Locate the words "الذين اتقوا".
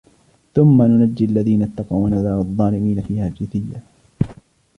1.25-2.05